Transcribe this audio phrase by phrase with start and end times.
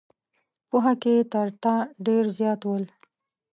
[0.69, 2.83] پوهه کې تر تا ډېر زیات ول.